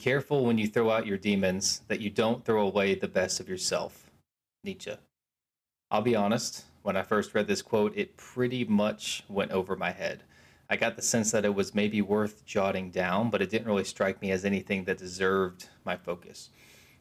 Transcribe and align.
careful 0.00 0.44
when 0.44 0.58
you 0.58 0.66
throw 0.66 0.90
out 0.90 1.06
your 1.06 1.18
demons 1.18 1.82
that 1.88 2.00
you 2.00 2.10
don't 2.10 2.44
throw 2.44 2.66
away 2.66 2.94
the 2.94 3.06
best 3.06 3.38
of 3.38 3.48
yourself. 3.48 4.10
Nietzsche. 4.64 4.96
I'll 5.90 6.02
be 6.02 6.16
honest, 6.16 6.64
when 6.82 6.96
I 6.96 7.02
first 7.02 7.34
read 7.34 7.46
this 7.46 7.62
quote, 7.62 7.96
it 7.96 8.16
pretty 8.16 8.64
much 8.64 9.22
went 9.28 9.52
over 9.52 9.76
my 9.76 9.92
head. 9.92 10.22
I 10.68 10.76
got 10.76 10.96
the 10.96 11.02
sense 11.02 11.30
that 11.32 11.44
it 11.44 11.54
was 11.54 11.74
maybe 11.74 12.00
worth 12.00 12.46
jotting 12.46 12.90
down, 12.90 13.28
but 13.28 13.42
it 13.42 13.50
didn't 13.50 13.66
really 13.66 13.84
strike 13.84 14.22
me 14.22 14.30
as 14.30 14.44
anything 14.44 14.84
that 14.84 14.98
deserved 14.98 15.68
my 15.84 15.96
focus. 15.96 16.50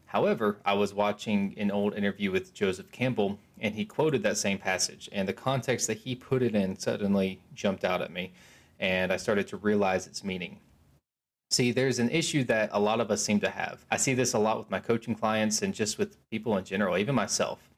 However, 0.07 0.57
I 0.65 0.73
was 0.73 0.93
watching 0.93 1.53
an 1.57 1.69
old 1.69 1.95
interview 1.95 2.31
with 2.31 2.53
Joseph 2.53 2.91
Campbell, 2.91 3.39
and 3.59 3.75
he 3.75 3.85
quoted 3.85 4.23
that 4.23 4.37
same 4.37 4.57
passage, 4.57 5.07
and 5.11 5.27
the 5.27 5.33
context 5.33 5.85
that 5.85 5.99
he 5.99 6.15
put 6.15 6.41
it 6.41 6.55
in 6.55 6.79
suddenly 6.79 7.39
jumped 7.53 7.85
out 7.85 8.01
at 8.01 8.11
me, 8.11 8.33
and 8.79 9.13
I 9.13 9.17
started 9.17 9.47
to 9.49 9.57
realize 9.57 10.07
its 10.07 10.23
meaning. 10.23 10.59
See, 11.51 11.71
there's 11.71 11.99
an 11.99 12.09
issue 12.09 12.43
that 12.45 12.69
a 12.71 12.79
lot 12.79 12.99
of 12.99 13.09
us 13.09 13.23
seem 13.23 13.39
to 13.39 13.49
have. 13.49 13.85
I 13.89 13.97
see 13.97 14.13
this 14.13 14.33
a 14.33 14.39
lot 14.39 14.59
with 14.59 14.69
my 14.69 14.79
coaching 14.79 15.15
clients 15.15 15.61
and 15.61 15.73
just 15.73 15.97
with 15.97 16.17
people 16.29 16.57
in 16.57 16.63
general, 16.63 16.97
even 16.97 17.15
myself. 17.15 17.69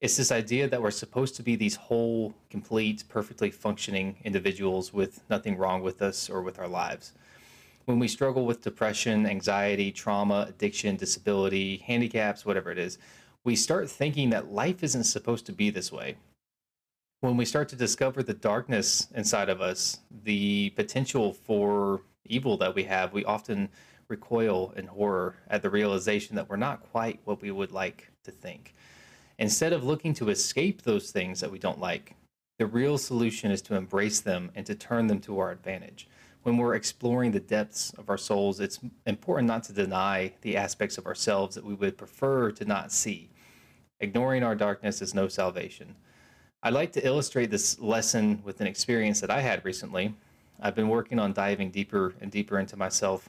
It's 0.00 0.16
this 0.16 0.32
idea 0.32 0.68
that 0.68 0.82
we're 0.82 0.90
supposed 0.90 1.36
to 1.36 1.42
be 1.42 1.56
these 1.56 1.76
whole, 1.76 2.34
complete, 2.50 3.04
perfectly 3.08 3.50
functioning 3.50 4.16
individuals 4.24 4.92
with 4.92 5.20
nothing 5.30 5.56
wrong 5.56 5.82
with 5.82 6.02
us 6.02 6.28
or 6.28 6.42
with 6.42 6.58
our 6.58 6.68
lives 6.68 7.12
when 7.86 7.98
we 7.98 8.08
struggle 8.08 8.46
with 8.46 8.62
depression, 8.62 9.26
anxiety, 9.26 9.92
trauma, 9.92 10.46
addiction, 10.48 10.96
disability, 10.96 11.78
handicaps, 11.78 12.46
whatever 12.46 12.70
it 12.70 12.78
is, 12.78 12.98
we 13.44 13.54
start 13.54 13.90
thinking 13.90 14.30
that 14.30 14.52
life 14.52 14.82
isn't 14.82 15.04
supposed 15.04 15.44
to 15.46 15.52
be 15.52 15.70
this 15.70 15.92
way. 15.92 16.16
When 17.20 17.36
we 17.36 17.44
start 17.44 17.68
to 17.70 17.76
discover 17.76 18.22
the 18.22 18.34
darkness 18.34 19.08
inside 19.14 19.48
of 19.48 19.60
us, 19.60 20.00
the 20.24 20.70
potential 20.70 21.32
for 21.32 22.02
evil 22.24 22.56
that 22.58 22.74
we 22.74 22.84
have, 22.84 23.12
we 23.12 23.24
often 23.24 23.68
recoil 24.08 24.72
in 24.76 24.86
horror 24.86 25.36
at 25.48 25.62
the 25.62 25.70
realization 25.70 26.36
that 26.36 26.48
we're 26.48 26.56
not 26.56 26.90
quite 26.90 27.20
what 27.24 27.40
we 27.40 27.50
would 27.50 27.72
like 27.72 28.10
to 28.24 28.30
think. 28.30 28.74
Instead 29.38 29.72
of 29.72 29.84
looking 29.84 30.14
to 30.14 30.28
escape 30.28 30.82
those 30.82 31.10
things 31.10 31.40
that 31.40 31.50
we 31.50 31.58
don't 31.58 31.80
like, 31.80 32.14
the 32.58 32.66
real 32.66 32.98
solution 32.98 33.50
is 33.50 33.62
to 33.62 33.74
embrace 33.74 34.20
them 34.20 34.50
and 34.54 34.64
to 34.66 34.74
turn 34.74 35.06
them 35.06 35.20
to 35.20 35.38
our 35.38 35.50
advantage 35.50 36.08
when 36.44 36.58
we're 36.58 36.74
exploring 36.74 37.32
the 37.32 37.40
depths 37.40 37.92
of 37.98 38.08
our 38.10 38.18
souls, 38.18 38.60
it's 38.60 38.78
important 39.06 39.48
not 39.48 39.64
to 39.64 39.72
deny 39.72 40.32
the 40.42 40.56
aspects 40.56 40.98
of 40.98 41.06
ourselves 41.06 41.54
that 41.54 41.64
we 41.64 41.74
would 41.74 41.96
prefer 41.96 42.52
to 42.52 42.64
not 42.66 42.92
see. 42.92 43.30
Ignoring 44.00 44.42
our 44.42 44.54
darkness 44.54 45.00
is 45.00 45.14
no 45.14 45.26
salvation. 45.26 45.96
I'd 46.62 46.74
like 46.74 46.92
to 46.92 47.06
illustrate 47.06 47.50
this 47.50 47.80
lesson 47.80 48.42
with 48.44 48.60
an 48.60 48.66
experience 48.66 49.20
that 49.22 49.30
I 49.30 49.40
had 49.40 49.64
recently. 49.64 50.14
I've 50.60 50.74
been 50.74 50.88
working 50.88 51.18
on 51.18 51.32
diving 51.32 51.70
deeper 51.70 52.14
and 52.20 52.30
deeper 52.30 52.58
into 52.58 52.76
myself. 52.76 53.28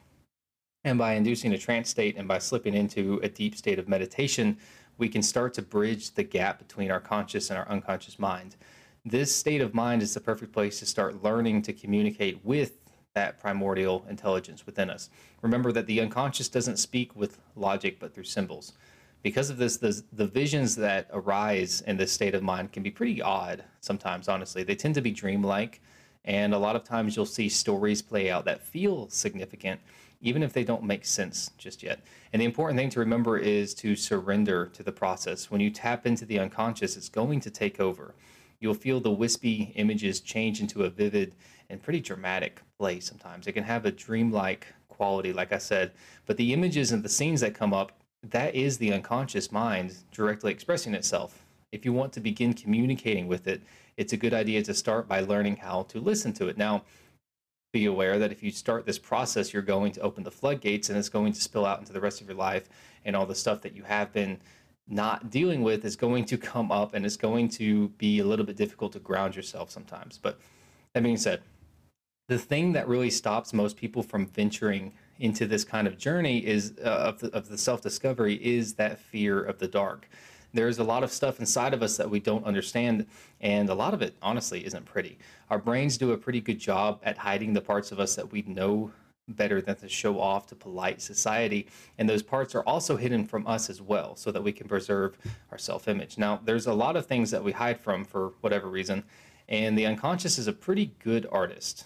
And 0.84 0.98
by 0.98 1.14
inducing 1.14 1.54
a 1.54 1.58
trance 1.58 1.90
state 1.90 2.16
and 2.18 2.28
by 2.28 2.40
slipping 2.40 2.74
into 2.74 3.20
a 3.24 3.30
deep 3.30 3.56
state 3.56 3.80
of 3.80 3.90
meditation, 3.90 4.58
we 4.98 5.10
can 5.10 5.22
start 5.22 5.54
to 5.56 5.62
bridge 5.62 6.12
the 6.12 6.24
gap 6.24 6.60
between 6.60 6.92
our 6.92 7.00
conscious 7.00 7.50
and 7.50 7.58
our 7.58 7.68
unconscious 7.68 8.20
mind. 8.20 8.56
This 9.04 9.36
state 9.36 9.62
of 9.62 9.74
mind 9.74 10.02
is 10.02 10.14
the 10.14 10.20
perfect 10.20 10.54
place 10.54 10.80
to 10.80 10.86
start 10.86 11.24
learning 11.24 11.64
to 11.64 11.74
communicate 11.74 12.44
with 12.44 12.80
that 13.14 13.40
primordial 13.40 14.06
intelligence 14.10 14.66
within 14.66 14.90
us. 14.90 15.10
Remember 15.42 15.72
that 15.72 15.88
the 15.88 16.02
unconscious 16.02 16.50
doesn't 16.50 16.78
speak 16.78 17.16
with 17.16 17.40
logic 17.56 18.00
but 18.00 18.14
through 18.14 18.26
symbols. 18.26 18.74
Because 19.24 19.50
of 19.50 19.58
this, 19.58 19.78
the, 19.78 20.04
the 20.14 20.28
visions 20.28 20.76
that 20.76 21.08
arise 21.12 21.82
in 21.88 21.98
this 21.98 22.12
state 22.12 22.36
of 22.36 22.44
mind 22.44 22.72
can 22.72 22.84
be 22.84 22.92
pretty 22.92 23.22
odd 23.22 23.64
sometimes, 23.80 24.28
honestly. 24.28 24.64
They 24.64 24.76
tend 24.76 24.94
to 24.96 25.02
be 25.02 25.12
dreamlike, 25.12 25.82
and 26.26 26.54
a 26.54 26.60
lot 26.60 26.76
of 26.76 26.84
times 26.84 27.16
you'll 27.16 27.26
see 27.26 27.48
stories 27.48 28.02
play 28.02 28.30
out 28.30 28.46
that 28.46 28.62
feel 28.62 29.08
significant, 29.10 29.80
even 30.22 30.44
if 30.44 30.52
they 30.52 30.64
don't 30.64 30.84
make 30.84 31.06
sense 31.06 31.52
just 31.58 31.84
yet. 31.84 32.02
And 32.34 32.42
the 32.42 32.46
important 32.46 32.78
thing 32.78 32.90
to 32.90 33.00
remember 33.00 33.38
is 33.38 33.74
to 33.76 33.96
surrender 33.96 34.66
to 34.74 34.84
the 34.84 34.92
process. 34.92 35.50
When 35.50 35.62
you 35.62 35.70
tap 35.70 36.06
into 36.06 36.26
the 36.26 36.40
unconscious, 36.40 36.98
it's 36.98 37.10
going 37.10 37.40
to 37.42 37.52
take 37.52 37.80
over. 37.80 38.16
You'll 38.60 38.74
feel 38.74 39.00
the 39.00 39.12
wispy 39.12 39.72
images 39.76 40.20
change 40.20 40.60
into 40.60 40.84
a 40.84 40.90
vivid 40.90 41.36
and 41.70 41.82
pretty 41.82 42.02
dramatic 42.02 42.62
play 42.80 43.00
sometimes. 43.00 43.48
It 43.48 43.54
can 43.54 43.64
have 43.64 43.86
a 43.86 43.92
dreamlike 43.92 44.66
quality, 44.90 45.32
like 45.32 45.52
I 45.52 45.58
said, 45.60 45.92
but 46.26 46.38
the 46.38 46.54
images 46.54 46.92
and 46.92 47.04
the 47.04 47.10
scenes 47.10 47.42
that 47.42 47.54
come 47.54 47.74
up, 47.74 47.92
that 48.24 48.56
is 48.56 48.78
the 48.78 48.94
unconscious 48.94 49.52
mind 49.52 49.96
directly 50.12 50.52
expressing 50.52 50.96
itself. 50.96 51.45
If 51.72 51.86
you 51.86 51.94
want 51.94 52.14
to 52.14 52.20
begin 52.20 52.54
communicating 52.54 53.28
with 53.28 53.48
it, 53.48 53.62
it's 53.98 54.14
a 54.14 54.18
good 54.18 54.34
idea 54.34 54.64
to 54.64 54.74
start 54.74 55.08
by 55.08 55.22
learning 55.22 55.58
how 55.58 55.84
to 55.84 56.00
listen 56.00 56.34
to 56.34 56.48
it. 56.48 56.58
Now, 56.58 56.84
be 57.74 57.86
aware 57.86 58.18
that 58.20 58.32
if 58.32 58.42
you 58.42 58.52
start 58.52 58.86
this 58.86 58.98
process, 58.98 59.52
you're 59.52 59.62
going 59.62 59.92
to 59.94 60.02
open 60.02 60.24
the 60.24 60.32
floodgates 60.32 60.90
and 60.90 60.98
it's 60.98 61.10
going 61.10 61.34
to 61.34 61.42
spill 61.42 61.66
out 61.66 61.80
into 61.80 61.92
the 61.92 62.00
rest 62.00 62.22
of 62.22 62.28
your 62.28 62.38
life, 62.38 62.70
and 63.04 63.16
all 63.16 63.26
the 63.26 63.36
stuff 63.36 63.62
that 63.62 63.76
you 63.76 63.84
have 63.84 64.14
been 64.14 64.40
not 64.88 65.30
dealing 65.30 65.62
with 65.62 65.84
is 65.84 65.96
going 65.96 66.24
to 66.26 66.38
come 66.38 66.72
up 66.72 66.94
and 66.94 67.06
it's 67.06 67.18
going 67.18 67.50
to 67.50 67.90
be 67.98 68.20
a 68.20 68.24
little 68.24 68.46
bit 68.46 68.56
difficult 68.56 68.94
to 68.94 69.00
ground 69.00 69.36
yourself 69.36 69.70
sometimes. 69.70 70.18
But 70.18 70.40
that 70.94 71.04
being 71.04 71.18
said, 71.18 71.42
the 72.28 72.38
thing 72.38 72.74
that 72.74 72.88
really 72.88 73.10
stops 73.10 73.54
most 73.54 73.78
people 73.78 74.02
from 74.02 74.28
venturing 74.28 74.94
into 75.20 75.46
this 75.46 75.64
kind 75.64 75.88
of 75.88 75.98
journey 75.98 76.46
is 76.46 76.74
uh, 76.84 76.88
of 76.88 77.20
the, 77.20 77.36
of 77.36 77.50
the 77.50 77.58
self 77.58 77.82
discovery 77.82 78.36
is 78.36 78.76
that 78.76 79.00
fear 79.00 79.44
of 79.44 79.60
the 79.60 79.68
dark. 79.68 80.10
There's 80.56 80.80
a 80.80 80.86
lot 80.86 81.04
of 81.04 81.12
stuff 81.12 81.42
inside 81.42 81.74
of 81.74 81.84
us 81.84 81.98
that 81.98 82.10
we 82.10 82.22
don't 82.22 82.46
understand, 82.46 83.08
and 83.42 83.68
a 83.70 83.74
lot 83.74 83.94
of 83.94 84.02
it, 84.02 84.16
honestly, 84.22 84.66
isn't 84.66 84.86
pretty. 84.86 85.18
Our 85.50 85.60
brains 85.60 85.98
do 85.98 86.14
a 86.14 86.18
pretty 86.18 86.40
good 86.40 86.60
job 86.60 87.02
at 87.04 87.18
hiding 87.18 87.52
the 87.52 87.60
parts 87.60 87.92
of 87.92 88.00
us 88.00 88.16
that 88.16 88.32
we 88.32 88.42
know 88.44 88.94
better 89.28 89.62
than 89.62 89.76
to 89.76 89.90
show 89.90 90.18
off 90.18 90.48
to 90.48 90.56
polite 90.56 91.02
society. 91.02 91.68
And 91.98 92.08
those 92.08 92.24
parts 92.24 92.56
are 92.56 92.62
also 92.62 92.96
hidden 92.96 93.26
from 93.26 93.46
us 93.46 93.70
as 93.70 93.82
well, 93.82 94.16
so 94.16 94.32
that 94.32 94.44
we 94.44 94.54
can 94.54 94.70
preserve 94.70 95.18
our 95.52 95.58
self 95.58 95.90
image. 95.90 96.18
Now, 96.18 96.40
there's 96.42 96.68
a 96.68 96.74
lot 96.74 96.96
of 96.96 97.06
things 97.06 97.32
that 97.32 97.44
we 97.44 97.52
hide 97.52 97.82
from 97.82 98.06
for 98.06 98.32
whatever 98.40 98.70
reason, 98.70 99.04
and 99.50 99.78
the 99.78 99.86
unconscious 99.86 100.38
is 100.40 100.48
a 100.48 100.54
pretty 100.54 100.94
good 101.04 101.28
artist. 101.34 101.84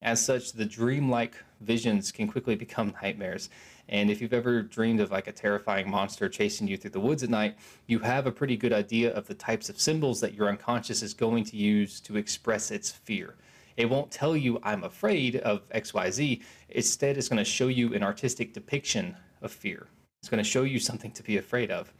As 0.00 0.24
such, 0.24 0.52
the 0.52 0.64
dreamlike 0.64 1.34
visions 1.60 2.12
can 2.12 2.28
quickly 2.28 2.54
become 2.54 2.94
nightmares. 3.02 3.50
And 3.88 4.10
if 4.10 4.20
you've 4.20 4.32
ever 4.32 4.62
dreamed 4.62 5.00
of 5.00 5.10
like 5.10 5.28
a 5.28 5.32
terrifying 5.32 5.90
monster 5.90 6.28
chasing 6.28 6.66
you 6.66 6.76
through 6.76 6.90
the 6.90 7.00
woods 7.00 7.22
at 7.22 7.30
night, 7.30 7.56
you 7.86 7.98
have 8.00 8.26
a 8.26 8.32
pretty 8.32 8.56
good 8.56 8.72
idea 8.72 9.12
of 9.12 9.26
the 9.26 9.34
types 9.34 9.68
of 9.68 9.80
symbols 9.80 10.20
that 10.20 10.34
your 10.34 10.48
unconscious 10.48 11.02
is 11.02 11.14
going 11.14 11.44
to 11.44 11.56
use 11.56 12.00
to 12.00 12.16
express 12.16 12.70
its 12.70 12.90
fear. 12.90 13.36
It 13.76 13.88
won't 13.88 14.10
tell 14.10 14.36
you, 14.36 14.58
I'm 14.62 14.84
afraid 14.84 15.36
of 15.36 15.68
XYZ. 15.70 16.42
Instead, 16.70 17.16
it's 17.16 17.28
going 17.28 17.38
to 17.38 17.44
show 17.44 17.68
you 17.68 17.94
an 17.94 18.02
artistic 18.02 18.54
depiction 18.54 19.16
of 19.42 19.52
fear. 19.52 19.86
It's 20.22 20.30
going 20.30 20.42
to 20.42 20.48
show 20.48 20.62
you 20.62 20.78
something 20.78 21.12
to 21.12 21.22
be 21.22 21.36
afraid 21.36 21.70
of 21.70 21.92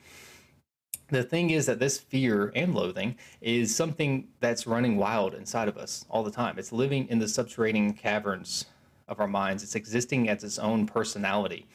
the 1.09 1.23
thing 1.23 1.51
is 1.51 1.67
that 1.67 1.79
this 1.79 1.99
fear 1.99 2.53
and 2.55 2.75
loathing 2.75 3.17
is 3.41 3.75
something 3.75 4.29
that's 4.41 4.67
running 4.67 4.97
wild 4.97 5.35
inside 5.35 5.69
of 5.69 5.77
us 5.77 6.05
all 6.11 6.25
the 6.25 6.31
time. 6.31 6.59
It's 6.59 6.73
living 6.73 7.07
in 7.09 7.19
the 7.19 7.29
subterranean 7.29 7.93
caverns 7.93 8.67
of 9.09 9.21
our 9.21 9.29
minds, 9.29 9.63
it's 9.63 9.75
existing 9.75 10.29
as 10.29 10.45
its 10.45 10.59
own 10.59 10.87
personality. 10.87 11.67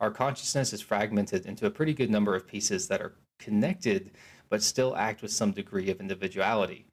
Our 0.00 0.10
consciousness 0.10 0.72
is 0.72 0.80
fragmented 0.80 1.46
into 1.46 1.66
a 1.66 1.70
pretty 1.70 1.92
good 1.92 2.10
number 2.10 2.36
of 2.36 2.46
pieces 2.46 2.88
that 2.88 3.00
are 3.00 3.14
connected 3.38 4.10
but 4.48 4.62
still 4.62 4.96
act 4.96 5.22
with 5.22 5.30
some 5.30 5.52
degree 5.52 5.90
of 5.90 6.00
individuality. 6.00 6.86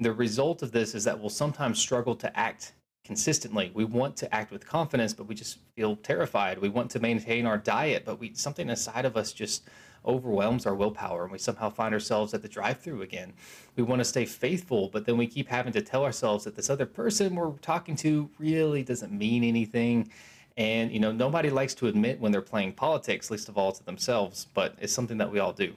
The 0.00 0.12
result 0.12 0.62
of 0.62 0.72
this 0.72 0.94
is 0.94 1.04
that 1.04 1.18
we'll 1.18 1.30
sometimes 1.30 1.78
struggle 1.78 2.14
to 2.16 2.38
act 2.38 2.74
consistently. 3.04 3.70
We 3.74 3.84
want 3.84 4.16
to 4.18 4.34
act 4.34 4.52
with 4.52 4.66
confidence, 4.66 5.14
but 5.14 5.26
we 5.26 5.34
just 5.34 5.58
feel 5.74 5.96
terrified. 5.96 6.58
We 6.58 6.68
want 6.68 6.90
to 6.90 7.00
maintain 7.00 7.46
our 7.46 7.58
diet, 7.58 8.04
but 8.04 8.20
we 8.20 8.34
something 8.34 8.68
inside 8.68 9.06
of 9.06 9.16
us 9.16 9.32
just 9.32 9.62
overwhelms 10.06 10.66
our 10.66 10.74
willpower 10.74 11.24
and 11.24 11.32
we 11.32 11.38
somehow 11.38 11.70
find 11.70 11.92
ourselves 11.92 12.34
at 12.34 12.42
the 12.42 12.48
drive-through 12.48 13.02
again. 13.02 13.32
We 13.76 13.82
want 13.82 14.00
to 14.00 14.04
stay 14.04 14.24
faithful, 14.24 14.88
but 14.92 15.04
then 15.04 15.16
we 15.16 15.26
keep 15.26 15.48
having 15.48 15.72
to 15.72 15.82
tell 15.82 16.04
ourselves 16.04 16.44
that 16.44 16.56
this 16.56 16.70
other 16.70 16.86
person 16.86 17.34
we're 17.34 17.52
talking 17.58 17.96
to 17.96 18.30
really 18.38 18.82
doesn't 18.82 19.12
mean 19.12 19.44
anything. 19.44 20.10
And 20.56 20.90
you 20.90 20.98
know, 20.98 21.12
nobody 21.12 21.50
likes 21.50 21.74
to 21.74 21.86
admit 21.86 22.20
when 22.20 22.32
they're 22.32 22.42
playing 22.42 22.72
politics, 22.72 23.30
least 23.30 23.48
of 23.48 23.56
all 23.56 23.72
to 23.72 23.84
themselves, 23.84 24.46
but 24.54 24.74
it's 24.80 24.92
something 24.92 25.18
that 25.18 25.30
we 25.30 25.38
all 25.38 25.52
do. 25.52 25.72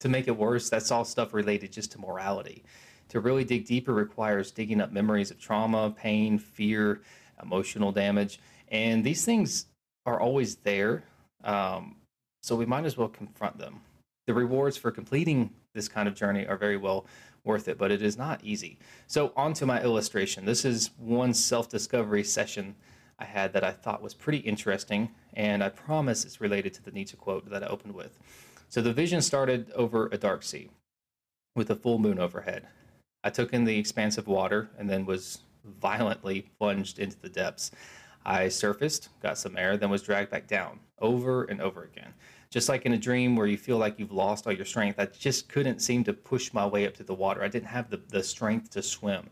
To 0.00 0.08
make 0.08 0.28
it 0.28 0.36
worse, 0.36 0.68
that's 0.68 0.90
all 0.90 1.04
stuff 1.04 1.32
related 1.32 1.72
just 1.72 1.92
to 1.92 1.98
morality. 2.00 2.64
To 3.08 3.20
really 3.20 3.44
dig 3.44 3.66
deeper 3.66 3.94
requires 3.94 4.50
digging 4.50 4.80
up 4.80 4.92
memories 4.92 5.30
of 5.30 5.38
trauma, 5.38 5.90
pain, 5.90 6.38
fear, 6.38 7.02
emotional 7.42 7.92
damage, 7.92 8.40
and 8.68 9.04
these 9.04 9.24
things 9.24 9.66
are 10.06 10.20
always 10.20 10.56
there. 10.56 11.04
Um, 11.44 11.96
so 12.42 12.56
we 12.56 12.66
might 12.66 12.84
as 12.84 12.96
well 12.96 13.08
confront 13.08 13.58
them. 13.58 13.80
The 14.26 14.34
rewards 14.34 14.76
for 14.76 14.90
completing 14.90 15.50
this 15.74 15.88
kind 15.88 16.06
of 16.06 16.14
journey 16.14 16.46
are 16.46 16.56
very 16.56 16.76
well 16.76 17.06
worth 17.44 17.68
it, 17.68 17.78
but 17.78 17.90
it 17.90 18.02
is 18.02 18.16
not 18.16 18.40
easy. 18.44 18.78
So, 19.06 19.32
on 19.36 19.52
to 19.54 19.66
my 19.66 19.82
illustration. 19.82 20.44
This 20.44 20.64
is 20.64 20.90
one 20.98 21.34
self 21.34 21.68
discovery 21.68 22.24
session 22.24 22.76
I 23.18 23.24
had 23.24 23.52
that 23.52 23.64
I 23.64 23.72
thought 23.72 24.02
was 24.02 24.14
pretty 24.14 24.38
interesting, 24.38 25.10
and 25.34 25.62
I 25.62 25.68
promise 25.68 26.24
it's 26.24 26.40
related 26.40 26.74
to 26.74 26.82
the 26.82 26.92
Nietzsche 26.92 27.16
quote 27.16 27.48
that 27.50 27.64
I 27.64 27.66
opened 27.66 27.94
with. 27.94 28.18
So, 28.68 28.80
the 28.80 28.92
vision 28.92 29.22
started 29.22 29.72
over 29.72 30.08
a 30.12 30.18
dark 30.18 30.42
sea 30.42 30.70
with 31.56 31.70
a 31.70 31.76
full 31.76 31.98
moon 31.98 32.18
overhead. 32.18 32.66
I 33.24 33.30
took 33.30 33.52
in 33.52 33.64
the 33.64 33.78
expansive 33.78 34.26
water 34.26 34.70
and 34.78 34.88
then 34.88 35.06
was 35.06 35.38
violently 35.64 36.50
plunged 36.58 36.98
into 36.98 37.18
the 37.18 37.28
depths. 37.28 37.70
I 38.24 38.48
surfaced, 38.48 39.08
got 39.20 39.38
some 39.38 39.56
air, 39.56 39.76
then 39.76 39.90
was 39.90 40.02
dragged 40.02 40.30
back 40.30 40.46
down 40.46 40.80
over 41.00 41.44
and 41.44 41.60
over 41.60 41.84
again. 41.84 42.14
Just 42.50 42.68
like 42.68 42.84
in 42.84 42.92
a 42.92 42.98
dream 42.98 43.34
where 43.34 43.46
you 43.46 43.56
feel 43.56 43.78
like 43.78 43.98
you've 43.98 44.12
lost 44.12 44.46
all 44.46 44.52
your 44.52 44.66
strength, 44.66 45.00
I 45.00 45.06
just 45.06 45.48
couldn't 45.48 45.80
seem 45.80 46.04
to 46.04 46.12
push 46.12 46.52
my 46.52 46.66
way 46.66 46.86
up 46.86 46.94
to 46.94 47.02
the 47.02 47.14
water. 47.14 47.42
I 47.42 47.48
didn't 47.48 47.68
have 47.68 47.90
the, 47.90 48.00
the 48.08 48.22
strength 48.22 48.70
to 48.70 48.82
swim. 48.82 49.30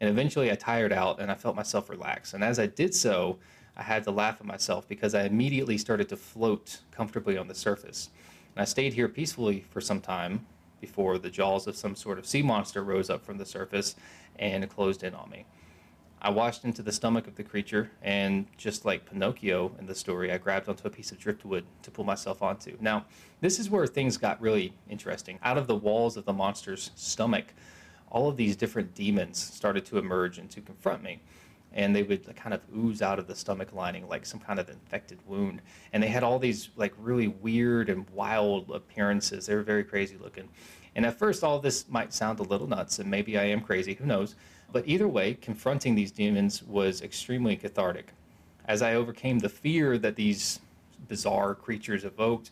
And 0.00 0.08
eventually 0.08 0.50
I 0.50 0.54
tired 0.54 0.92
out 0.92 1.20
and 1.20 1.30
I 1.30 1.34
felt 1.34 1.56
myself 1.56 1.90
relax. 1.90 2.32
And 2.32 2.42
as 2.42 2.58
I 2.58 2.66
did 2.66 2.94
so, 2.94 3.38
I 3.76 3.82
had 3.82 4.04
to 4.04 4.10
laugh 4.10 4.36
at 4.40 4.46
myself 4.46 4.88
because 4.88 5.14
I 5.14 5.24
immediately 5.24 5.78
started 5.78 6.08
to 6.10 6.16
float 6.16 6.80
comfortably 6.90 7.36
on 7.36 7.48
the 7.48 7.54
surface. 7.54 8.10
And 8.54 8.62
I 8.62 8.64
stayed 8.64 8.94
here 8.94 9.08
peacefully 9.08 9.64
for 9.70 9.80
some 9.80 10.00
time 10.00 10.46
before 10.80 11.18
the 11.18 11.30
jaws 11.30 11.66
of 11.66 11.76
some 11.76 11.94
sort 11.94 12.18
of 12.18 12.26
sea 12.26 12.42
monster 12.42 12.82
rose 12.82 13.10
up 13.10 13.24
from 13.24 13.38
the 13.38 13.46
surface 13.46 13.96
and 14.38 14.68
closed 14.70 15.02
in 15.02 15.14
on 15.14 15.28
me. 15.28 15.44
I 16.22 16.28
washed 16.28 16.64
into 16.64 16.82
the 16.82 16.92
stomach 16.92 17.26
of 17.26 17.36
the 17.36 17.42
creature, 17.42 17.90
and 18.02 18.46
just 18.58 18.84
like 18.84 19.06
Pinocchio 19.06 19.72
in 19.78 19.86
the 19.86 19.94
story, 19.94 20.30
I 20.30 20.36
grabbed 20.36 20.68
onto 20.68 20.86
a 20.86 20.90
piece 20.90 21.12
of 21.12 21.18
driftwood 21.18 21.64
to 21.82 21.90
pull 21.90 22.04
myself 22.04 22.42
onto. 22.42 22.76
Now, 22.78 23.06
this 23.40 23.58
is 23.58 23.70
where 23.70 23.86
things 23.86 24.18
got 24.18 24.38
really 24.40 24.74
interesting. 24.88 25.38
Out 25.42 25.56
of 25.56 25.66
the 25.66 25.76
walls 25.76 26.18
of 26.18 26.26
the 26.26 26.32
monster's 26.34 26.90
stomach, 26.94 27.54
all 28.10 28.28
of 28.28 28.36
these 28.36 28.54
different 28.54 28.94
demons 28.94 29.38
started 29.38 29.86
to 29.86 29.96
emerge 29.96 30.36
and 30.36 30.50
to 30.50 30.60
confront 30.60 31.02
me. 31.02 31.22
And 31.72 31.94
they 31.94 32.02
would 32.02 32.34
kind 32.36 32.52
of 32.52 32.60
ooze 32.76 33.00
out 33.00 33.18
of 33.20 33.28
the 33.28 33.34
stomach 33.34 33.72
lining 33.72 34.08
like 34.08 34.26
some 34.26 34.40
kind 34.40 34.58
of 34.58 34.68
infected 34.68 35.20
wound. 35.24 35.62
And 35.92 36.02
they 36.02 36.08
had 36.08 36.24
all 36.24 36.38
these 36.40 36.70
like 36.76 36.92
really 36.98 37.28
weird 37.28 37.88
and 37.88 38.10
wild 38.10 38.70
appearances. 38.70 39.46
They 39.46 39.54
were 39.54 39.62
very 39.62 39.84
crazy 39.84 40.16
looking. 40.20 40.48
And 40.96 41.06
at 41.06 41.18
first, 41.18 41.44
all 41.44 41.60
this 41.60 41.88
might 41.88 42.12
sound 42.12 42.40
a 42.40 42.42
little 42.42 42.66
nuts, 42.66 42.98
and 42.98 43.08
maybe 43.08 43.38
I 43.38 43.44
am 43.44 43.60
crazy, 43.60 43.94
who 43.94 44.06
knows? 44.06 44.34
But 44.72 44.86
either 44.86 45.08
way, 45.08 45.34
confronting 45.34 45.94
these 45.94 46.12
demons 46.12 46.62
was 46.62 47.02
extremely 47.02 47.56
cathartic. 47.56 48.12
As 48.66 48.82
I 48.82 48.94
overcame 48.94 49.40
the 49.40 49.48
fear 49.48 49.98
that 49.98 50.16
these 50.16 50.60
bizarre 51.08 51.54
creatures 51.54 52.04
evoked, 52.04 52.50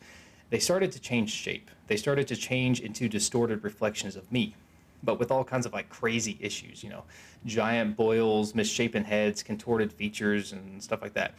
they 0.51 0.59
started 0.59 0.91
to 0.93 1.01
change 1.01 1.31
shape. 1.31 1.71
They 1.87 1.97
started 1.97 2.27
to 2.29 2.37
change 2.37 2.81
into 2.81 3.09
distorted 3.09 3.63
reflections 3.63 4.17
of 4.17 4.31
me, 4.33 4.55
but 5.03 5.19
with 5.19 5.31
all 5.31 5.45
kinds 5.45 5.67
of 5.67 5.73
like 5.73 5.89
crazy 5.91 6.39
issues, 6.41 6.83
you 6.83 6.91
know, 6.91 7.05
giant 7.45 7.97
boils, 7.97 8.55
misshapen 8.55 9.05
heads, 9.05 9.43
contorted 9.43 9.93
features, 9.93 10.53
and 10.53 10.83
stuff 10.83 11.03
like 11.03 11.15
that. 11.15 11.35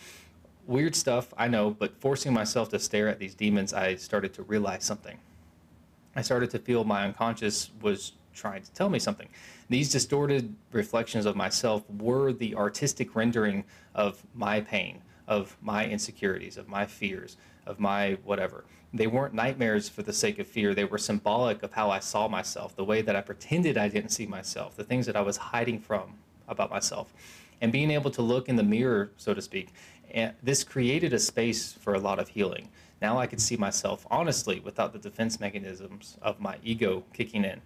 Weird 0.68 0.96
stuff, 0.96 1.34
I 1.36 1.48
know, 1.48 1.72
but 1.72 2.00
forcing 2.00 2.32
myself 2.32 2.70
to 2.70 2.80
stare 2.80 3.08
at 3.08 3.20
these 3.20 3.34
demons, 3.34 3.74
I 3.74 3.96
started 3.96 4.34
to 4.36 4.44
realize 4.44 4.84
something. 4.84 5.18
I 6.16 6.22
started 6.22 6.52
to 6.52 6.60
feel 6.60 6.84
my 6.84 7.06
unconscious 7.06 7.72
was 7.82 8.14
trying 8.34 8.62
to 8.64 8.72
tell 8.72 8.90
me 8.90 9.00
something. 9.00 9.28
These 9.70 9.92
distorted 9.92 10.56
reflections 10.72 11.26
of 11.26 11.36
myself 11.36 11.84
were 11.90 12.34
the 12.34 12.56
artistic 12.56 13.16
rendering 13.16 13.64
of 13.94 14.24
my 14.34 14.62
pain, 14.62 15.02
of 15.28 15.58
my 15.62 15.86
insecurities, 15.86 16.58
of 16.58 16.68
my 16.68 16.86
fears, 16.86 17.38
of 17.66 17.80
my 17.80 18.18
whatever. 18.24 18.64
They 18.94 19.08
weren't 19.08 19.36
nightmares 19.36 19.88
for 19.88 20.02
the 20.02 20.14
sake 20.14 20.40
of 20.40 20.48
fear. 20.48 20.74
They 20.74 20.86
were 20.86 20.98
symbolic 20.98 21.62
of 21.62 21.74
how 21.74 21.92
I 21.92 22.00
saw 22.00 22.28
myself, 22.28 22.76
the 22.76 22.84
way 22.84 23.02
that 23.04 23.16
I 23.16 23.22
pretended 23.22 23.78
I 23.78 23.88
didn't 23.88 24.10
see 24.10 24.26
myself, 24.26 24.76
the 24.76 24.84
things 24.84 25.06
that 25.06 25.16
I 25.16 25.22
was 25.22 25.38
hiding 25.38 25.80
from 25.80 26.16
about 26.48 26.72
myself. 26.72 27.14
And 27.62 27.72
being 27.72 27.92
able 27.92 28.10
to 28.12 28.22
look 28.22 28.50
in 28.50 28.56
the 28.56 28.64
mirror, 28.64 29.12
so 29.18 29.34
to 29.34 29.42
speak, 29.42 29.70
and 30.12 30.34
this 30.42 30.64
created 30.64 31.14
a 31.14 31.20
space 31.20 31.74
for 31.74 31.94
a 31.94 32.00
lot 32.00 32.18
of 32.18 32.30
healing. 32.30 32.70
Now 33.02 33.20
I 33.20 33.28
could 33.28 33.40
see 33.40 33.58
myself 33.58 34.08
honestly 34.10 34.60
without 34.60 34.92
the 34.92 35.00
defense 35.00 35.40
mechanisms 35.40 36.18
of 36.22 36.40
my 36.40 36.58
ego 36.64 37.04
kicking 37.14 37.46
in 37.46 37.62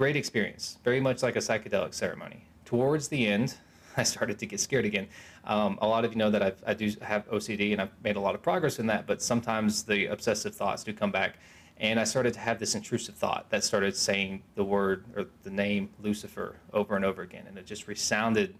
great 0.00 0.16
experience, 0.16 0.78
very 0.82 0.98
much 0.98 1.22
like 1.22 1.36
a 1.36 1.40
psychedelic 1.40 1.92
ceremony. 1.92 2.42
Towards 2.64 3.08
the 3.08 3.26
end, 3.26 3.56
I 3.98 4.02
started 4.02 4.38
to 4.38 4.46
get 4.46 4.58
scared 4.58 4.86
again. 4.86 5.06
Um, 5.44 5.78
a 5.82 5.86
lot 5.86 6.06
of 6.06 6.12
you 6.12 6.16
know 6.16 6.30
that 6.30 6.40
I've, 6.40 6.64
I 6.66 6.72
do 6.72 6.90
have 7.02 7.28
OCD 7.28 7.72
and 7.72 7.82
I've 7.82 7.90
made 8.02 8.16
a 8.16 8.20
lot 8.20 8.34
of 8.34 8.40
progress 8.40 8.78
in 8.78 8.86
that, 8.86 9.06
but 9.06 9.20
sometimes 9.20 9.82
the 9.82 10.06
obsessive 10.06 10.54
thoughts 10.54 10.84
do 10.84 10.94
come 10.94 11.12
back. 11.12 11.36
And 11.76 12.00
I 12.00 12.04
started 12.04 12.32
to 12.32 12.40
have 12.40 12.58
this 12.58 12.74
intrusive 12.74 13.14
thought 13.14 13.50
that 13.50 13.62
started 13.62 13.94
saying 13.94 14.42
the 14.54 14.64
word 14.64 15.04
or 15.14 15.26
the 15.42 15.50
name 15.50 15.90
Lucifer 16.00 16.56
over 16.72 16.96
and 16.96 17.04
over 17.04 17.20
again. 17.20 17.44
And 17.46 17.58
it 17.58 17.66
just 17.66 17.86
resounded 17.86 18.54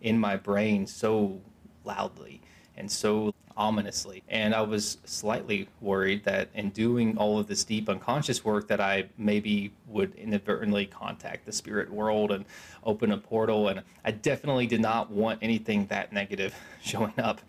in 0.00 0.18
my 0.18 0.34
brain 0.34 0.86
so 0.86 1.42
loudly 1.84 2.40
and 2.76 2.90
so 2.90 3.34
ominously. 3.56 4.22
And 4.28 4.54
I 4.54 4.60
was 4.60 4.98
slightly 5.04 5.68
worried 5.80 6.24
that 6.24 6.50
in 6.54 6.70
doing 6.70 7.16
all 7.16 7.38
of 7.38 7.46
this 7.46 7.64
deep 7.64 7.88
unconscious 7.88 8.44
work 8.44 8.68
that 8.68 8.80
I 8.80 9.08
maybe 9.16 9.72
would 9.86 10.14
inadvertently 10.14 10.86
contact 10.86 11.46
the 11.46 11.52
spirit 11.52 11.90
world 11.90 12.32
and 12.32 12.44
open 12.84 13.12
a 13.12 13.18
portal. 13.18 13.68
And 13.68 13.82
I 14.04 14.10
definitely 14.10 14.66
did 14.66 14.80
not 14.80 15.10
want 15.10 15.38
anything 15.42 15.86
that 15.86 16.12
negative 16.12 16.54
showing 16.82 17.18
up. 17.18 17.40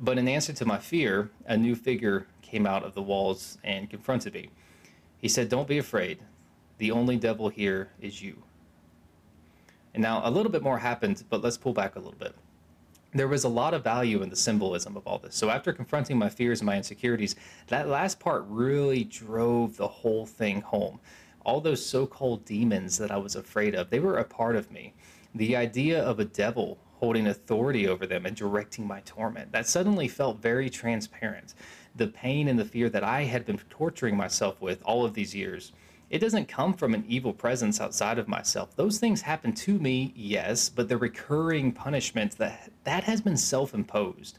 But 0.00 0.16
in 0.16 0.26
answer 0.28 0.54
to 0.54 0.64
my 0.64 0.78
fear, 0.78 1.30
a 1.46 1.56
new 1.56 1.74
figure 1.74 2.26
came 2.40 2.66
out 2.66 2.82
of 2.82 2.94
the 2.94 3.02
walls 3.02 3.58
and 3.62 3.90
confronted 3.90 4.32
me. 4.32 4.48
He 5.18 5.28
said, 5.28 5.50
Don't 5.50 5.68
be 5.68 5.76
afraid. 5.76 6.20
The 6.78 6.90
only 6.90 7.16
devil 7.16 7.50
here 7.50 7.90
is 8.00 8.22
you. 8.22 8.42
And 9.92 10.02
now 10.02 10.22
a 10.24 10.30
little 10.30 10.50
bit 10.50 10.62
more 10.62 10.78
happened, 10.78 11.24
but 11.28 11.42
let's 11.42 11.58
pull 11.58 11.74
back 11.74 11.96
a 11.96 11.98
little 11.98 12.18
bit 12.18 12.34
there 13.12 13.28
was 13.28 13.44
a 13.44 13.48
lot 13.48 13.74
of 13.74 13.82
value 13.82 14.22
in 14.22 14.30
the 14.30 14.36
symbolism 14.36 14.96
of 14.96 15.06
all 15.06 15.18
this. 15.18 15.34
So 15.34 15.50
after 15.50 15.72
confronting 15.72 16.18
my 16.18 16.28
fears 16.28 16.60
and 16.60 16.66
my 16.66 16.76
insecurities, 16.76 17.36
that 17.66 17.88
last 17.88 18.20
part 18.20 18.44
really 18.48 19.04
drove 19.04 19.76
the 19.76 19.88
whole 19.88 20.26
thing 20.26 20.60
home. 20.60 21.00
All 21.44 21.60
those 21.60 21.84
so-called 21.84 22.44
demons 22.44 22.98
that 22.98 23.10
I 23.10 23.16
was 23.16 23.34
afraid 23.34 23.74
of, 23.74 23.90
they 23.90 24.00
were 24.00 24.18
a 24.18 24.24
part 24.24 24.56
of 24.56 24.70
me. 24.70 24.94
The 25.34 25.56
idea 25.56 26.02
of 26.02 26.20
a 26.20 26.24
devil 26.24 26.78
holding 26.98 27.28
authority 27.28 27.88
over 27.88 28.06
them 28.06 28.26
and 28.26 28.36
directing 28.36 28.86
my 28.86 29.00
torment, 29.00 29.50
that 29.52 29.66
suddenly 29.66 30.06
felt 30.06 30.42
very 30.42 30.68
transparent. 30.68 31.54
The 31.96 32.08
pain 32.08 32.46
and 32.46 32.58
the 32.58 32.64
fear 32.64 32.90
that 32.90 33.02
I 33.02 33.24
had 33.24 33.46
been 33.46 33.58
torturing 33.70 34.16
myself 34.16 34.60
with 34.60 34.82
all 34.84 35.04
of 35.04 35.14
these 35.14 35.34
years 35.34 35.72
it 36.10 36.18
doesn't 36.18 36.48
come 36.48 36.74
from 36.74 36.92
an 36.92 37.04
evil 37.08 37.32
presence 37.32 37.80
outside 37.80 38.18
of 38.18 38.26
myself. 38.26 38.74
Those 38.74 38.98
things 38.98 39.22
happen 39.22 39.52
to 39.54 39.78
me, 39.78 40.12
yes, 40.16 40.68
but 40.68 40.88
the 40.88 40.96
recurring 40.96 41.70
punishment 41.70 42.36
that 42.38 42.70
that 42.84 43.04
has 43.04 43.20
been 43.20 43.36
self-imposed. 43.36 44.38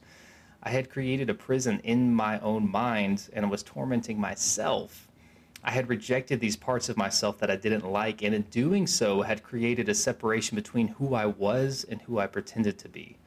I 0.61 0.69
had 0.69 0.89
created 0.89 1.29
a 1.29 1.33
prison 1.33 1.79
in 1.83 2.13
my 2.13 2.39
own 2.41 2.69
mind 2.69 3.29
and 3.33 3.49
was 3.49 3.63
tormenting 3.63 4.19
myself. 4.19 5.07
I 5.63 5.71
had 5.71 5.89
rejected 5.89 6.39
these 6.39 6.57
parts 6.57 6.89
of 6.89 6.97
myself 6.97 7.37
that 7.39 7.49
I 7.49 7.55
didn't 7.55 7.89
like, 7.89 8.21
and 8.21 8.35
in 8.35 8.41
doing 8.43 8.85
so, 8.85 9.21
had 9.21 9.41
created 9.41 9.87
a 9.89 9.95
separation 9.95 10.55
between 10.55 10.89
who 10.89 11.13
I 11.15 11.27
was 11.27 11.85
and 11.89 12.01
who 12.01 12.19
I 12.19 12.27
pretended 12.27 12.77
to 12.79 12.89
be. 12.89 13.17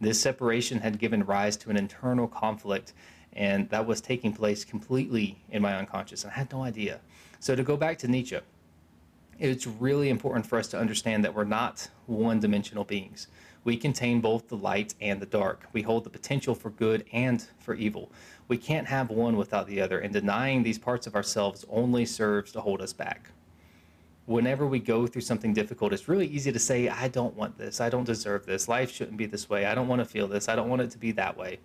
This 0.00 0.20
separation 0.20 0.78
had 0.78 0.98
given 0.98 1.24
rise 1.24 1.56
to 1.58 1.70
an 1.70 1.76
internal 1.76 2.28
conflict, 2.28 2.92
and 3.32 3.68
that 3.70 3.86
was 3.86 4.00
taking 4.00 4.32
place 4.32 4.64
completely 4.64 5.42
in 5.50 5.60
my 5.60 5.76
unconscious. 5.76 6.24
I 6.24 6.30
had 6.30 6.52
no 6.52 6.62
idea. 6.62 7.00
So 7.40 7.56
to 7.56 7.62
go 7.62 7.76
back 7.76 7.96
to 7.98 8.08
Nietzsche, 8.08 8.38
it's 9.38 9.66
really 9.66 10.10
important 10.10 10.46
for 10.46 10.58
us 10.58 10.68
to 10.68 10.78
understand 10.78 11.24
that 11.24 11.34
we're 11.34 11.44
not 11.44 11.88
one-dimensional 12.06 12.84
beings. 12.84 13.28
We 13.64 13.78
contain 13.78 14.20
both 14.20 14.48
the 14.48 14.56
light 14.56 14.94
and 15.00 15.20
the 15.20 15.26
dark. 15.26 15.66
We 15.72 15.80
hold 15.80 16.04
the 16.04 16.10
potential 16.10 16.54
for 16.54 16.68
good 16.68 17.06
and 17.12 17.42
for 17.58 17.74
evil. 17.74 18.12
We 18.48 18.58
can't 18.58 18.86
have 18.86 19.08
one 19.08 19.36
without 19.36 19.66
the 19.66 19.80
other, 19.80 20.00
and 20.00 20.12
denying 20.12 20.62
these 20.62 20.78
parts 20.78 21.06
of 21.06 21.14
ourselves 21.14 21.64
only 21.70 22.04
serves 22.04 22.52
to 22.52 22.60
hold 22.60 22.82
us 22.82 22.92
back. 22.92 23.30
Whenever 24.26 24.66
we 24.66 24.78
go 24.78 25.06
through 25.06 25.22
something 25.22 25.54
difficult, 25.54 25.94
it's 25.94 26.08
really 26.08 26.26
easy 26.26 26.52
to 26.52 26.58
say, 26.58 26.90
I 26.90 27.08
don't 27.08 27.34
want 27.36 27.56
this. 27.56 27.80
I 27.80 27.88
don't 27.88 28.04
deserve 28.04 28.44
this. 28.44 28.68
Life 28.68 28.92
shouldn't 28.92 29.16
be 29.16 29.26
this 29.26 29.48
way. 29.48 29.64
I 29.64 29.74
don't 29.74 29.88
want 29.88 30.00
to 30.00 30.04
feel 30.04 30.28
this. 30.28 30.48
I 30.48 30.56
don't 30.56 30.68
want 30.68 30.82
it 30.82 30.90
to 30.90 30.98
be 30.98 31.12
that 31.12 31.38
way. 31.38 31.58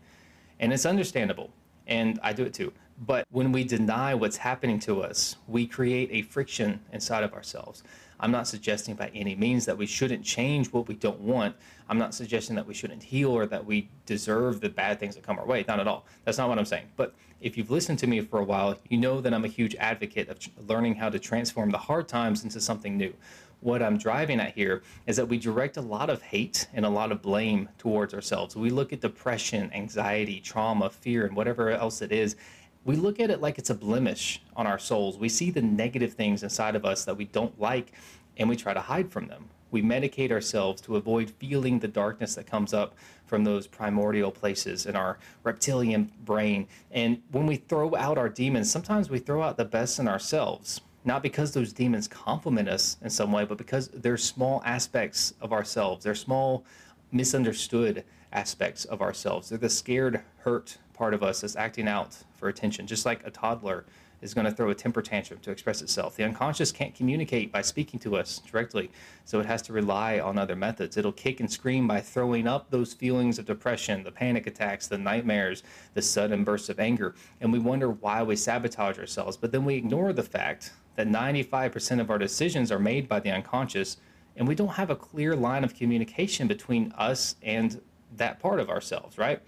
And 0.62 0.72
it's 0.72 0.86
understandable. 0.86 1.51
And 1.88 2.20
I 2.24 2.34
do 2.34 2.44
it 2.44 2.54
too. 2.54 2.74
But 3.06 3.25
when 3.30 3.51
we 3.51 3.63
deny 3.63 4.13
what's 4.15 4.38
happening 4.38 4.80
to 4.82 5.01
us, 5.01 5.36
we 5.48 5.68
create 5.68 6.10
a 6.12 6.22
friction 6.22 6.80
inside 6.94 7.24
of 7.24 7.34
ourselves. 7.34 7.84
I'm 8.20 8.32
not 8.32 8.48
suggesting 8.48 8.96
by 8.96 9.12
any 9.13 9.36
means 9.36 9.65
that 9.65 9.77
we 9.77 9.86
shouldn't 9.86 10.24
change 10.24 10.72
what 10.72 10.88
we 10.88 10.96
don't 10.96 11.20
want. 11.20 11.56
I'm 11.89 11.98
not 11.98 12.13
suggesting 12.13 12.56
that 12.56 12.65
we 12.65 12.74
shouldn't 12.74 13.04
heal 13.04 13.32
or 13.32 13.46
that 13.48 13.65
we 13.65 13.89
deserve 14.06 14.62
the 14.62 14.70
bad 14.70 15.00
things 15.00 15.15
that 15.15 15.24
come 15.24 15.38
our 15.38 15.46
way. 15.46 15.65
Not 15.68 15.82
at 15.82 15.88
all. 15.88 16.06
That's 16.24 16.38
not 16.38 16.48
what 16.48 16.58
I'm 16.58 16.65
saying. 16.65 16.86
But 16.96 17.13
if 17.42 17.58
you've 17.58 17.70
listened 17.70 18.00
to 18.00 18.08
me 18.08 18.22
for 18.22 18.39
a 18.39 18.44
while, 18.44 18.80
you 18.88 18.98
know 18.98 19.20
that 19.20 19.34
I'm 19.34 19.44
a 19.44 19.50
huge 19.50 19.75
advocate 19.75 20.30
of 20.30 20.39
learning 20.68 20.96
how 20.96 21.10
to 21.10 21.20
transform 21.20 21.72
the 21.72 21.77
hard 21.77 22.08
times 22.08 22.46
into 22.46 22.62
something 22.62 22.98
new 22.98 23.13
what 23.62 23.82
I'm 23.82 23.98
driving 23.98 24.40
at 24.40 24.54
here 24.54 24.84
is 25.08 25.16
that 25.18 25.28
we 25.28 25.38
direct 25.38 25.78
a 25.78 25.82
lot 25.82 26.10
of 26.10 26.22
hate 26.22 26.68
and 26.74 26.86
a 26.86 26.90
lot 26.90 27.12
of 27.12 27.22
blame 27.22 27.70
towards 27.78 28.14
ourselves. 28.14 28.56
We 28.56 28.70
look 28.70 28.94
at 28.94 29.02
depression, 29.02 29.72
anxiety, 29.74 30.40
trauma, 30.40 30.90
fear, 30.90 31.26
and 31.26 31.36
whatever 31.36 31.72
else 31.72 32.02
it 32.02 32.12
is, 32.12 32.36
we 32.84 32.96
look 32.96 33.20
at 33.20 33.32
it 33.32 33.42
like 33.42 33.58
it's 33.58 33.72
a 33.72 33.76
blemish 33.76 34.42
on 34.56 34.68
our 34.68 34.78
souls. 34.78 35.18
We 35.18 35.30
see 35.30 35.50
the 35.50 35.62
negative 35.62 36.14
things 36.14 36.44
inside 36.44 36.76
of 36.76 36.86
us 36.86 37.04
that 37.06 37.18
we 37.18 37.26
don't 37.26 37.60
like 37.60 37.92
and 38.38 38.48
we 38.48 38.56
try 38.56 38.74
to 38.74 38.82
hide 38.82 39.12
from 39.12 39.28
them. 39.28 39.50
We 39.72 39.82
medicate 39.82 40.32
ourselves 40.32 40.82
to 40.84 40.96
avoid 40.96 41.32
feeling 41.32 41.80
the 41.80 41.88
darkness 41.88 42.36
that 42.36 42.46
comes 42.46 42.74
up 42.74 42.96
from 43.26 43.44
those 43.44 43.68
primordial 43.68 44.32
places 44.32 44.86
in 44.86 44.96
our 44.96 45.18
reptilian 45.44 46.12
brain. 46.24 46.68
And 46.92 47.22
when 47.32 47.48
we 47.48 47.58
throw 47.58 47.96
out 47.96 48.18
our 48.18 48.30
demons, 48.30 48.72
sometimes 48.72 49.10
we 49.10 49.20
throw 49.20 49.42
out 49.42 49.58
the 49.58 49.66
best 49.66 50.00
in 50.00 50.08
ourselves, 50.08 50.82
not 51.06 51.22
because 51.22 51.52
those 51.52 51.72
demons 51.72 52.08
complement 52.08 52.68
us 52.68 52.98
in 53.02 53.10
some 53.10 53.32
way, 53.32 53.46
but 53.46 53.58
because 53.58 53.90
they're 53.90 54.18
small 54.18 54.62
aspects 54.66 55.34
of 55.40 55.54
ourselves. 55.54 56.04
They're 56.04 56.16
small, 56.16 56.66
misunderstood 57.12 58.04
aspects 58.34 58.86
of 58.86 59.02
ourselves. 59.02 59.50
They're 59.50 59.58
the 59.58 59.70
scared, 59.70 60.22
hurt 60.38 60.78
part 60.94 61.14
of 61.14 61.24
us 61.24 61.42
that's 61.42 61.56
acting 61.56 61.88
out 61.88 62.18
for 62.34 62.50
attention, 62.50 62.88
just 62.88 63.06
like 63.06 63.26
a 63.26 63.32
toddler 63.32 63.86
is 64.25 64.34
going 64.34 64.46
to 64.46 64.51
throw 64.51 64.72
a 64.72 64.75
temper 64.75 65.03
tantrum 65.03 65.39
to 65.39 65.51
express 65.51 65.82
itself. 65.82 66.15
The 66.15 66.24
unconscious 66.24 66.72
can't 66.72 66.96
communicate 66.96 67.51
by 67.51 67.62
speaking 67.62 68.00
to 68.01 68.17
us 68.17 68.39
directly, 68.39 68.89
so 69.24 69.39
it 69.39 69.46
has 69.46 69.62
to 69.63 69.74
rely 69.74 70.20
on 70.20 70.39
other 70.39 70.55
methods. 70.55 70.98
It'll 70.98 71.12
kick 71.12 71.39
and 71.39 71.51
scream 71.51 71.88
by 71.88 72.01
throwing 72.01 72.48
up 72.48 72.72
those 72.72 72.94
feelings 72.94 73.38
of 73.38 73.46
depression, 73.46 74.03
the 74.03 74.12
panic 74.12 74.48
attacks, 74.48 74.88
the 74.88 74.98
nightmares, 74.98 75.62
the 75.94 76.01
sudden 76.01 76.44
bursts 76.44 76.70
of 76.70 76.79
anger, 76.79 77.13
and 77.39 77.53
we 77.53 77.60
wonder 77.60 77.91
why 77.91 78.24
we 78.24 78.36
sabotage 78.36 78.98
ourselves. 78.98 79.38
But 79.38 79.51
then 79.51 79.63
we 79.63 79.75
ignore 79.75 80.12
the 80.12 80.24
fact 80.24 80.74
that 80.96 81.08
95% 81.08 82.00
of 82.00 82.10
our 82.10 82.17
decisions 82.17 82.72
are 82.72 82.79
made 82.79 83.08
by 83.08 83.20
the 83.20 83.29
unconscious, 83.29 83.98
and 84.36 84.48
we 84.48 84.55
don't 84.55 84.70
have 84.70 84.89
a 84.89 84.96
clear 84.96 85.36
line 85.36 85.63
of 85.63 85.75
communication 85.75 86.48
between 86.48 86.91
us 86.98 87.36
and 87.44 87.79
that 88.17 88.39
part 88.39 88.60
of 88.60 88.70
ourselves, 88.70 89.20
right? 89.20 89.39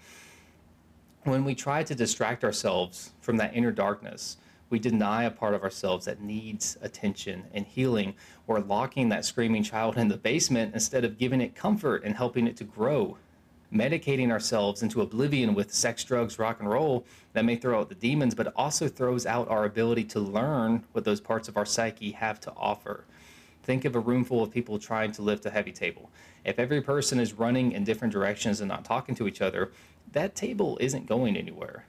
When 1.24 1.44
we 1.44 1.56
try 1.56 1.82
to 1.82 1.94
distract 1.96 2.44
ourselves 2.44 3.10
from 3.20 3.38
that 3.38 3.56
inner 3.56 3.72
darkness, 3.72 4.36
we 4.70 4.78
deny 4.78 5.24
a 5.24 5.30
part 5.30 5.54
of 5.54 5.62
ourselves 5.62 6.06
that 6.06 6.20
needs 6.20 6.76
attention 6.82 7.44
and 7.52 7.66
healing, 7.66 8.14
or 8.46 8.60
locking 8.60 9.08
that 9.08 9.24
screaming 9.24 9.62
child 9.62 9.96
in 9.96 10.08
the 10.08 10.16
basement 10.16 10.74
instead 10.74 11.04
of 11.04 11.18
giving 11.18 11.40
it 11.40 11.54
comfort 11.54 12.04
and 12.04 12.16
helping 12.16 12.46
it 12.46 12.56
to 12.56 12.64
grow. 12.64 13.16
Medicating 13.72 14.30
ourselves 14.30 14.82
into 14.82 15.02
oblivion 15.02 15.54
with 15.54 15.72
sex, 15.72 16.02
drugs, 16.02 16.38
rock 16.38 16.60
and 16.60 16.70
roll 16.70 17.04
that 17.34 17.44
may 17.44 17.56
throw 17.56 17.80
out 17.80 17.88
the 17.88 17.94
demons, 17.94 18.34
but 18.34 18.52
also 18.56 18.88
throws 18.88 19.26
out 19.26 19.48
our 19.48 19.64
ability 19.64 20.04
to 20.04 20.20
learn 20.20 20.84
what 20.92 21.04
those 21.04 21.20
parts 21.20 21.48
of 21.48 21.56
our 21.56 21.66
psyche 21.66 22.12
have 22.12 22.40
to 22.40 22.52
offer. 22.56 23.04
Think 23.62 23.84
of 23.84 23.94
a 23.94 24.00
room 24.00 24.24
full 24.24 24.42
of 24.42 24.50
people 24.50 24.78
trying 24.78 25.12
to 25.12 25.22
lift 25.22 25.44
a 25.44 25.50
heavy 25.50 25.72
table. 25.72 26.10
If 26.44 26.58
every 26.58 26.80
person 26.80 27.20
is 27.20 27.34
running 27.34 27.72
in 27.72 27.84
different 27.84 28.12
directions 28.12 28.60
and 28.60 28.68
not 28.68 28.86
talking 28.86 29.14
to 29.16 29.28
each 29.28 29.42
other, 29.42 29.72
that 30.12 30.34
table 30.34 30.78
isn't 30.80 31.04
going 31.04 31.36
anywhere. 31.36 31.84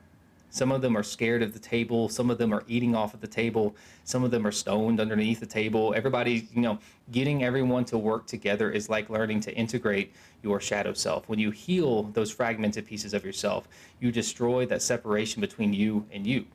Some 0.50 0.72
of 0.72 0.82
them 0.82 0.98
are 0.98 1.03
scared 1.03 1.44
of 1.44 1.53
the 1.53 1.60
table. 1.60 2.10
Some 2.10 2.32
of 2.32 2.38
them 2.38 2.53
are 2.53 2.63
eating 2.68 2.96
off 2.96 3.13
of 3.13 3.22
the 3.22 3.27
table. 3.27 3.75
Some 4.03 4.24
of 4.24 4.32
them 4.32 4.48
are 4.48 4.51
stoned 4.51 5.00
underneath 5.00 5.39
the 5.39 5.46
table. 5.46 5.94
Everybody, 5.96 6.48
you 6.53 6.62
know, 6.62 6.79
getting 7.12 7.44
everyone 7.44 7.86
to 7.86 7.98
work 7.98 8.25
together 8.25 8.72
is 8.72 8.89
like 8.89 9.10
learning 9.10 9.41
to 9.41 9.53
integrate 9.56 10.13
your 10.41 10.60
shadow 10.60 10.94
self. 10.94 11.29
When 11.29 11.39
you 11.39 11.51
heal 11.51 12.03
those 12.03 12.32
fragmented 12.32 12.86
pieces 12.86 13.13
of 13.13 13.24
yourself, 13.24 13.68
you 14.00 14.12
destroy 14.12 14.65
that 14.65 14.82
separation 14.82 15.39
between 15.39 15.74
you 15.74 16.06
and 16.12 16.25
you. 16.25 16.46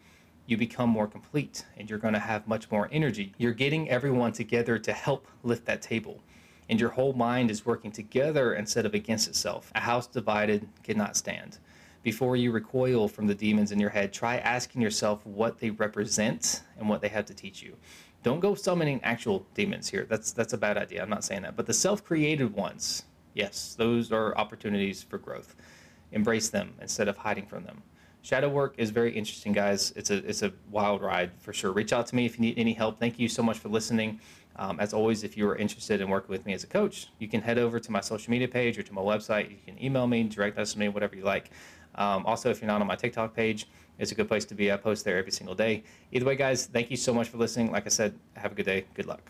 You 0.47 0.57
become 0.57 0.91
more 0.91 1.07
complete 1.07 1.65
and 1.77 1.89
you're 1.89 1.99
going 1.99 2.15
to 2.15 2.21
have 2.21 2.49
much 2.49 2.71
more 2.71 2.89
energy. 2.91 3.33
You're 3.39 3.53
getting 3.53 3.89
everyone 3.89 4.33
together 4.33 4.79
to 4.79 4.93
help 4.93 5.29
lift 5.45 5.67
that 5.67 5.83
table. 5.83 6.21
And 6.69 6.81
your 6.81 6.91
whole 6.91 7.13
mind 7.13 7.51
is 7.51 7.65
working 7.65 7.93
together 7.93 8.55
instead 8.55 8.87
of 8.87 8.95
against 8.95 9.29
itself. 9.29 9.71
A 9.75 9.81
house 9.81 10.07
divided 10.07 10.69
cannot 10.83 11.17
stand 11.17 11.59
before 12.05 12.37
you 12.37 12.53
recoil 12.53 13.09
from 13.09 13.27
the 13.27 13.35
demons 13.35 13.73
in 13.73 13.81
your 13.81 13.91
head, 13.91 14.13
try 14.13 14.37
asking 14.37 14.83
yourself 14.83 15.27
what 15.27 15.59
they 15.59 15.71
represent 15.71 16.63
and 16.79 16.89
what 16.89 17.01
they 17.01 17.09
have 17.09 17.25
to 17.25 17.35
teach 17.35 17.63
you. 17.63 17.77
Don't 18.23 18.41
go 18.41 18.55
summoning 18.55 19.01
actual 19.03 19.47
demons 19.55 19.89
here. 19.89 20.07
That's 20.09 20.31
that's 20.33 20.53
a 20.53 20.59
bad 20.59 20.77
idea. 20.79 21.03
I'm 21.03 21.11
not 21.11 21.25
saying 21.25 21.43
that. 21.43 21.57
But 21.57 21.67
the 21.67 21.75
self-created 21.75 22.55
ones, 22.55 23.05
yes, 23.35 23.75
those 23.77 24.13
are 24.13 24.37
opportunities 24.37 25.03
for 25.03 25.19
growth. 25.19 25.57
Embrace 26.13 26.51
them 26.51 26.75
instead 26.81 27.09
of 27.09 27.17
hiding 27.17 27.47
from 27.47 27.65
them. 27.65 27.83
Shadow 28.23 28.49
work 28.49 28.75
is 28.79 28.91
very 28.91 29.13
interesting, 29.13 29.53
guys. 29.53 29.93
It's 29.97 30.11
a 30.11 30.17
it's 30.27 30.43
a 30.43 30.53
wild 30.71 31.03
ride 31.03 31.33
for 31.41 31.53
sure. 31.53 31.73
Reach 31.73 31.93
out 31.93 32.07
to 32.09 32.17
me 32.17 32.25
if 32.25 32.39
you 32.39 32.43
need 32.43 32.59
any 32.59 32.73
help. 32.73 32.99
Thank 32.99 33.19
you 33.19 33.29
so 33.29 33.43
much 33.43 33.59
for 33.59 33.69
listening. 33.69 34.21
Um, 34.57 34.79
as 34.79 34.95
always, 34.95 35.25
if 35.25 35.37
you 35.37 35.49
are 35.49 35.57
interested 35.57 36.01
in 36.01 36.09
working 36.09 36.31
with 36.31 36.47
me 36.47 36.53
as 36.53 36.63
a 36.65 36.69
coach, 36.69 37.09
you 37.19 37.29
can 37.29 37.41
head 37.41 37.59
over 37.59 37.81
to 37.81 37.91
my 37.91 38.01
social 38.01 38.31
media 38.31 38.47
page 38.47 38.79
or 38.79 38.83
to 38.85 38.93
my 38.93 39.03
website. 39.03 39.51
You 39.51 39.57
can 39.67 39.83
email 39.83 40.07
me, 40.07 40.23
direct 40.23 40.57
message 40.57 40.77
me, 40.77 40.89
whatever 40.89 41.17
you 41.17 41.25
like. 41.25 41.51
Um, 41.97 42.25
also, 42.27 42.51
if 42.51 42.61
you're 42.61 42.69
not 42.69 42.81
on 42.81 42.87
my 42.87 42.97
TikTok 42.97 43.35
page, 43.35 43.67
it's 43.99 44.13
a 44.13 44.15
good 44.15 44.29
place 44.29 44.45
to 44.47 44.55
be. 44.55 44.73
I 44.73 44.77
post 44.77 45.05
there 45.05 45.17
every 45.17 45.33
single 45.33 45.55
day. 45.55 45.85
Either 46.13 46.27
way, 46.27 46.37
guys, 46.37 46.67
thank 46.67 46.91
you 46.91 46.97
so 46.97 47.15
much 47.15 47.29
for 47.29 47.39
listening. 47.39 47.71
Like 47.71 47.87
I 47.87 47.91
said, 47.91 48.19
have 48.35 48.53
a 48.53 48.55
good 48.55 48.67
day. 48.67 48.85
Good 48.95 49.07
luck. 49.07 49.21